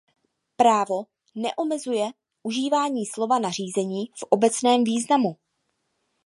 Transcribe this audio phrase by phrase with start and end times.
[0.55, 1.03] Právo
[1.35, 2.07] neomezuje
[2.43, 5.37] užívání slova „nařízení“ v obecném významu.